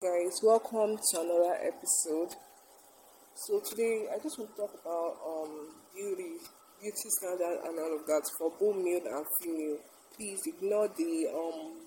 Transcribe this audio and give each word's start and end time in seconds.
guys 0.00 0.38
welcome 0.44 0.96
to 0.96 1.18
another 1.18 1.58
episode. 1.58 2.30
So 3.34 3.58
today 3.58 4.06
i 4.14 4.22
just 4.22 4.38
want 4.38 4.54
to 4.54 4.62
talk 4.62 4.70
about 4.78 5.18
um 5.26 5.74
beauty 5.92 6.38
beauty 6.78 7.08
standard 7.18 7.58
and 7.66 7.74
all 7.82 7.98
of 7.98 8.06
that 8.06 8.22
for 8.38 8.52
both 8.60 8.76
male 8.78 9.02
and 9.02 9.26
female. 9.42 9.78
Please 10.14 10.38
ignore 10.46 10.86
the 10.86 11.26
um 11.34 11.82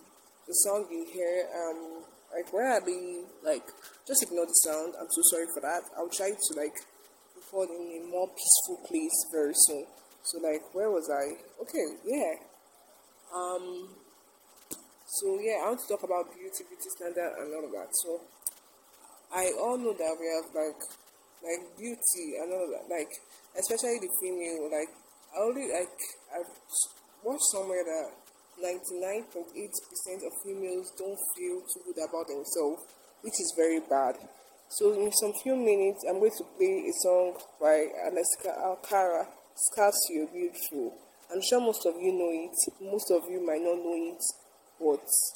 the 0.46 0.52
sound 0.52 0.88
you 0.92 1.08
hear 1.08 1.48
um 1.56 2.04
like 2.36 2.52
where 2.52 2.68
are 2.76 2.84
they 2.86 3.24
like 3.46 3.64
just 4.06 4.24
ignore 4.24 4.46
the 4.46 4.60
sound? 4.68 4.94
I'm 5.00 5.08
so 5.08 5.22
sorry 5.32 5.48
for 5.56 5.62
that. 5.62 5.84
I'll 5.96 6.12
try 6.12 6.32
to 6.32 6.52
like 6.60 6.76
record 7.40 7.70
in 7.70 7.96
a 7.96 8.12
more 8.12 8.28
peaceful 8.28 8.84
place 8.92 9.16
very 9.32 9.54
soon. 9.56 9.86
So 10.24 10.40
like 10.44 10.76
where 10.76 10.92
was 10.92 11.08
i? 11.08 11.40
Okay 11.64 11.88
yeah. 12.04 12.34
Um 13.34 14.01
so 15.20 15.36
yeah, 15.44 15.60
I 15.60 15.76
want 15.76 15.84
to 15.84 15.88
talk 15.92 16.04
about 16.08 16.32
beauty, 16.32 16.64
beauty 16.64 16.88
standard, 16.88 17.36
and 17.36 17.52
all 17.52 17.68
of 17.68 17.72
that. 17.76 17.92
So 18.00 18.22
I 19.36 19.52
all 19.60 19.76
know 19.78 19.92
that 19.92 20.16
we 20.16 20.28
have 20.32 20.48
like 20.56 20.80
like 21.44 21.64
beauty 21.76 22.40
and 22.40 22.48
all 22.48 22.64
of 22.64 22.72
that, 22.72 22.88
like 22.88 23.12
especially 23.60 24.00
the 24.00 24.08
female. 24.24 24.72
Like 24.72 24.88
I 25.36 25.44
only 25.44 25.68
like 25.68 25.92
I've 26.32 26.48
watched 27.28 27.44
somewhere 27.52 27.84
that 27.84 28.08
ninety 28.64 29.04
nine 29.04 29.28
point 29.28 29.52
eight 29.52 29.76
percent 29.92 30.24
of 30.24 30.32
females 30.48 30.96
don't 30.96 31.20
feel 31.36 31.60
too 31.60 31.92
good 31.92 32.00
about 32.08 32.32
themselves, 32.32 32.88
which 33.20 33.36
is 33.36 33.52
very 33.60 33.84
bad. 33.84 34.16
So 34.72 34.96
in 34.96 35.12
some 35.12 35.34
few 35.44 35.60
minutes, 35.60 36.08
I'm 36.08 36.24
going 36.24 36.32
to 36.40 36.48
play 36.56 36.88
a 36.88 36.94
song 37.04 37.36
by 37.60 37.92
Alessia 38.08 38.80
Cara, 38.88 39.28
"Scars 39.56 40.00
You're 40.08 40.32
Beautiful." 40.32 40.96
I'm 41.28 41.42
sure 41.44 41.60
most 41.60 41.86
of 41.86 41.96
you 42.00 42.12
know 42.12 42.32
it. 42.32 42.56
Most 42.80 43.12
of 43.12 43.28
you 43.30 43.46
might 43.46 43.60
not 43.60 43.76
know 43.76 43.96
it 43.96 44.24
quotes. 44.82 45.32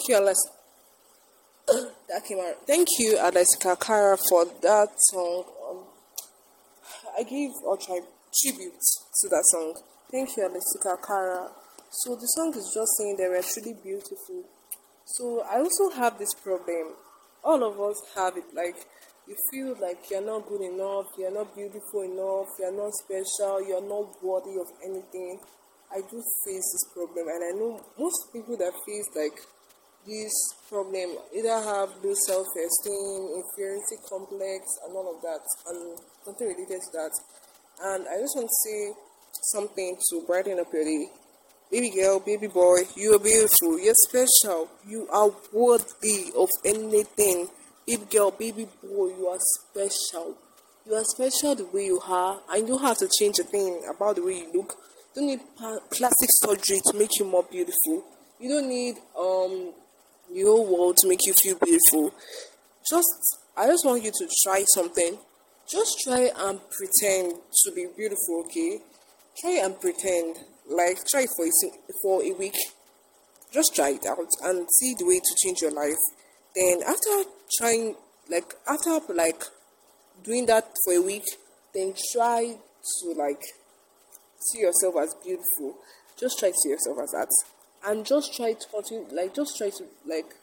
Thank 0.00 0.08
you, 0.08 0.16
Alex. 0.16 0.38
that 2.08 2.24
came 2.24 2.38
out. 2.38 2.66
Thank 2.66 2.88
you, 2.98 3.18
Alessia 3.18 3.78
Cara, 3.78 4.16
for 4.30 4.46
that 4.62 4.88
song. 4.96 5.44
Um, 5.68 5.84
I 7.18 7.22
give 7.24 7.52
or 7.66 7.76
tribute 7.76 8.80
to 9.20 9.28
that 9.28 9.44
song. 9.44 9.74
Thank 10.10 10.38
you, 10.38 10.48
Alessia 10.48 10.96
Cara. 11.06 11.50
So 11.90 12.14
the 12.14 12.24
song 12.28 12.54
is 12.56 12.72
just 12.74 12.96
saying 12.96 13.18
they 13.18 13.28
were 13.28 13.42
truly 13.42 13.76
beautiful. 13.82 14.44
So 15.04 15.42
I 15.42 15.58
also 15.58 15.90
have 15.90 16.18
this 16.18 16.32
problem. 16.32 16.94
All 17.44 17.62
of 17.62 17.78
us 17.78 18.00
have 18.16 18.38
it. 18.38 18.54
Like 18.54 18.76
you 19.28 19.36
feel 19.52 19.76
like 19.82 20.10
you're 20.10 20.24
not 20.24 20.48
good 20.48 20.62
enough, 20.62 21.08
you're 21.18 21.30
not 21.30 21.54
beautiful 21.54 22.00
enough, 22.00 22.48
you're 22.58 22.72
not 22.72 22.94
special, 22.94 23.68
you're 23.68 23.86
not 23.86 24.16
worthy 24.24 24.56
of 24.58 24.68
anything. 24.82 25.40
I 25.92 26.00
do 26.00 26.24
face 26.46 26.72
this 26.72 26.88
problem, 26.94 27.28
and 27.28 27.44
I 27.44 27.52
know 27.58 27.84
most 27.98 28.32
people 28.32 28.56
that 28.56 28.72
face 28.86 29.10
like 29.14 29.36
this 30.06 30.32
problem 30.68 31.16
either 31.36 31.60
have 31.60 31.90
low 32.02 32.14
self-esteem, 32.26 33.42
inferiority 33.42 33.96
complex, 34.08 34.64
and 34.86 34.96
all 34.96 35.14
of 35.14 35.22
that, 35.22 35.40
and 35.68 35.98
something 36.24 36.46
related 36.46 36.80
to 36.80 36.90
that. 36.92 37.12
And 37.82 38.06
I 38.08 38.20
just 38.20 38.36
want 38.36 38.48
to 38.48 38.68
say 38.68 38.92
something 39.52 39.96
to 40.10 40.22
brighten 40.26 40.58
up 40.60 40.72
your 40.72 40.84
day. 40.84 41.08
Baby 41.70 41.90
girl, 41.90 42.18
baby 42.20 42.48
boy, 42.48 42.78
you 42.96 43.14
are 43.14 43.18
beautiful, 43.18 43.78
you're 43.78 43.94
special, 44.08 44.68
you 44.86 45.06
are 45.12 45.30
worthy 45.52 46.32
of 46.36 46.48
anything. 46.64 47.48
Baby 47.86 48.06
girl, 48.10 48.30
baby 48.32 48.66
boy, 48.82 49.08
you 49.16 49.28
are 49.28 49.38
special. 49.38 50.36
You 50.86 50.94
are 50.94 51.04
special 51.04 51.54
the 51.54 51.66
way 51.66 51.86
you 51.86 52.00
are, 52.00 52.40
and 52.50 52.66
you 52.66 52.76
have 52.78 52.98
to 52.98 53.08
change 53.18 53.38
a 53.38 53.44
thing 53.44 53.82
about 53.94 54.16
the 54.16 54.24
way 54.24 54.38
you 54.38 54.50
look. 54.52 54.74
You 55.14 55.22
don't 55.22 55.26
need 55.26 55.40
plastic 55.90 56.30
surgery 56.42 56.80
to 56.86 56.98
make 56.98 57.18
you 57.18 57.24
more 57.24 57.44
beautiful. 57.44 58.04
You 58.40 58.48
don't 58.48 58.68
need 58.68 58.96
um 59.18 59.72
the 60.32 60.42
whole 60.42 60.66
world 60.66 60.96
to 60.98 61.08
make 61.08 61.20
you 61.26 61.34
feel 61.34 61.56
beautiful. 61.58 62.14
Just, 62.88 63.38
I 63.56 63.66
just 63.66 63.84
want 63.84 64.02
you 64.02 64.10
to 64.10 64.28
try 64.42 64.64
something. 64.74 65.18
Just 65.70 66.00
try 66.04 66.30
and 66.36 66.60
pretend 66.70 67.34
to 67.64 67.72
be 67.72 67.86
beautiful, 67.96 68.44
okay? 68.46 68.80
Try 69.40 69.60
and 69.62 69.80
pretend. 69.80 70.36
Like, 70.68 70.98
try 71.06 71.26
for 71.36 71.44
a, 71.46 71.50
for 72.02 72.22
a 72.22 72.32
week. 72.32 72.56
Just 73.52 73.74
try 73.74 73.90
it 73.90 74.06
out 74.06 74.18
and 74.44 74.66
see 74.78 74.94
the 74.98 75.06
way 75.06 75.18
to 75.18 75.36
change 75.42 75.60
your 75.60 75.72
life. 75.72 75.98
Then, 76.54 76.82
after 76.86 77.30
trying, 77.58 77.96
like, 78.28 78.54
after, 78.66 79.00
like, 79.12 79.42
doing 80.22 80.46
that 80.46 80.68
for 80.84 80.94
a 80.94 81.02
week, 81.02 81.24
then 81.74 81.94
try 82.12 82.54
to, 83.02 83.12
like, 83.12 83.42
see 84.40 84.60
yourself 84.60 84.94
as 85.02 85.14
beautiful. 85.24 85.76
Just 86.18 86.38
try 86.38 86.50
to 86.50 86.56
see 86.62 86.70
yourself 86.70 86.98
as 87.02 87.10
that 87.10 87.28
and 87.86 88.04
just 88.04 88.34
try 88.34 88.52
to 88.52 88.66
continue 88.68 89.06
like 89.12 89.34
just 89.34 89.56
try 89.56 89.70
to 89.70 89.84
like 90.06 90.34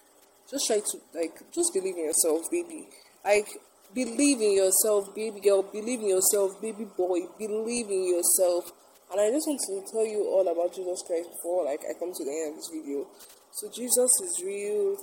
just 0.50 0.68
try 0.68 0.80
to 0.80 0.98
like 1.14 1.36
just 1.54 1.74
believe 1.74 1.96
in 1.96 2.06
yourself 2.06 2.50
baby. 2.52 2.88
Like 3.24 3.48
believe 3.94 4.42
in 4.42 4.56
yourself 4.56 5.14
baby 5.16 5.40
girl 5.40 5.64
believe 5.64 6.00
in 6.00 6.10
yourself 6.10 6.62
baby 6.62 6.86
boy 6.86 7.20
believe 7.38 7.90
in 7.90 8.08
yourself. 8.08 8.72
And 9.12 9.22
i 9.22 9.30
just 9.32 9.48
want 9.48 9.62
to 9.68 9.92
tell 9.92 10.06
you 10.06 10.28
all 10.28 10.48
about 10.48 10.76
jesus 10.76 11.02
christ 11.08 11.30
before 11.32 11.64
like 11.64 11.82
i 11.90 11.94
come 11.98 12.12
to 12.14 12.24
the 12.26 12.32
end 12.32 12.52
of 12.52 12.56
this 12.58 12.70
video. 12.74 13.08
So 13.52 13.70
jesus 13.72 14.12
is 14.24 14.44
real. 14.46 14.98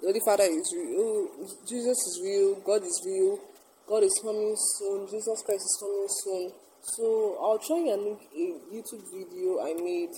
The 0.00 0.06
holy 0.06 0.20
father 0.24 0.44
is 0.44 0.72
real. 0.76 1.26
Jesus 1.66 1.98
is 1.98 2.20
real. 2.22 2.54
God 2.62 2.84
is 2.84 3.02
real. 3.04 3.40
God 3.88 4.04
is 4.04 4.14
coming 4.22 4.54
soon. 4.78 5.08
Jesus 5.10 5.42
christ 5.42 5.64
is 5.66 5.78
coming 5.80 6.08
soon. 6.22 6.52
So 6.82 7.36
i'll 7.42 7.58
try 7.58 7.78
and 7.92 8.02
link 8.02 8.20
a 8.34 8.54
youtube 8.72 9.04
video 9.12 9.60
i 9.60 9.74
made 9.74 10.14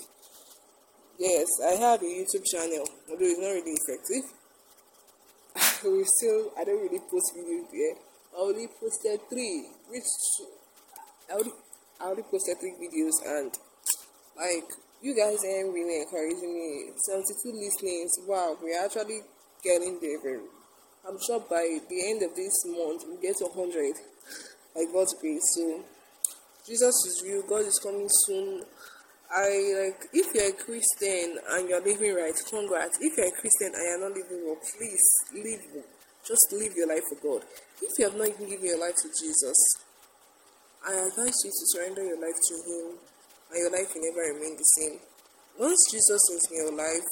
Yes, 1.20 1.48
I 1.60 1.72
have 1.72 2.00
a 2.00 2.06
YouTube 2.06 2.46
channel, 2.46 2.88
although 3.10 3.28
it's 3.28 3.38
not 3.38 3.52
really 3.52 3.76
effective. 3.76 4.24
we 5.84 6.02
still, 6.16 6.48
I 6.56 6.64
don't 6.64 6.80
really 6.80 6.98
post 7.12 7.36
videos 7.36 7.68
there. 7.68 7.92
I 8.32 8.40
only 8.40 8.66
posted 8.80 9.20
three, 9.28 9.68
which 9.90 10.08
I 11.28 11.34
only, 11.34 11.52
I 12.00 12.04
only 12.08 12.22
posted 12.22 12.56
three 12.58 12.72
videos, 12.80 13.20
and 13.28 13.52
like 14.34 14.64
you 15.02 15.12
guys 15.14 15.44
ain't 15.44 15.74
really 15.74 16.00
encouraging 16.00 16.56
me. 16.56 16.96
72 16.96 17.52
listenings, 17.52 18.16
wow, 18.26 18.56
we're 18.56 18.82
actually 18.82 19.20
getting 19.62 20.00
there. 20.00 20.22
Very, 20.22 20.40
I'm 21.06 21.18
sure 21.26 21.40
by 21.40 21.80
the 21.86 22.00
end 22.08 22.22
of 22.22 22.34
this 22.34 22.64
month 22.64 23.04
we 23.04 23.20
get 23.20 23.36
to 23.44 23.44
100 23.44 23.92
by 24.74 24.90
God's 24.90 25.12
grace. 25.20 25.44
So 25.52 25.84
Jesus 26.66 26.96
is 27.04 27.22
real. 27.28 27.42
God 27.42 27.68
is 27.68 27.78
coming 27.78 28.08
soon. 28.24 28.64
I 29.30 29.46
like 29.78 30.10
if 30.12 30.34
you're 30.34 30.50
a 30.50 30.52
Christian 30.52 31.38
and 31.50 31.68
you're 31.68 31.84
living 31.84 32.14
right, 32.14 32.34
congrats. 32.50 32.98
If 33.00 33.16
you're 33.16 33.28
a 33.28 33.40
Christian 33.40 33.70
and 33.74 33.82
you're 33.82 34.00
not 34.08 34.16
living 34.16 34.42
well, 34.44 34.58
please 34.58 35.06
live 35.32 35.84
just 36.26 36.52
live 36.52 36.74
your 36.76 36.88
life 36.88 37.04
for 37.08 37.16
God. 37.22 37.46
If 37.80 37.98
you 37.98 38.04
have 38.04 38.16
not 38.16 38.28
even 38.28 38.48
given 38.48 38.66
your 38.66 38.80
life 38.80 38.96
to 39.02 39.08
Jesus, 39.08 39.56
I 40.86 40.92
advise 40.92 41.38
you 41.44 41.50
to 41.50 41.64
surrender 41.72 42.04
your 42.04 42.20
life 42.20 42.36
to 42.36 42.54
Him 42.54 42.98
and 43.50 43.58
your 43.58 43.70
life 43.70 43.94
will 43.94 44.02
never 44.02 44.34
remain 44.34 44.56
the 44.56 44.64
same. 44.64 44.98
Once 45.58 45.90
Jesus 45.90 46.22
is 46.30 46.48
in 46.50 46.56
your 46.56 46.72
life, 46.72 47.06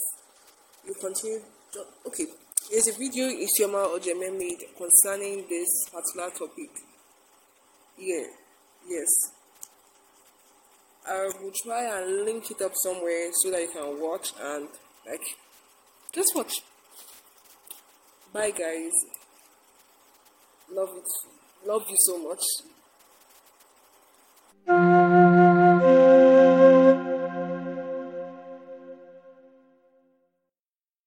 you 0.86 0.94
continue. 1.00 1.40
To, 1.72 1.84
okay, 2.06 2.26
there's 2.70 2.88
a 2.88 2.92
video 2.92 3.28
Isioma 3.28 3.94
Ojeme 3.94 4.38
made 4.38 4.64
concerning 4.76 5.44
this 5.48 5.68
particular 5.90 6.30
topic. 6.30 6.70
Yeah, 7.98 8.26
yes. 8.88 9.37
Um, 11.10 11.16
I 11.16 11.30
will 11.42 11.52
try 11.64 12.00
and 12.00 12.24
link 12.24 12.50
it 12.50 12.60
up 12.60 12.72
somewhere 12.74 13.30
so 13.32 13.50
that 13.50 13.62
you 13.62 13.68
can 13.68 14.00
watch 14.00 14.32
and 14.40 14.68
like 15.06 15.36
just 16.12 16.32
watch. 16.34 16.52
Bye 18.32 18.50
guys. 18.50 18.92
Love 20.70 20.90
it. 20.96 21.66
Love 21.66 21.86
you 21.88 21.96
so 22.00 22.18
much. 22.18 22.42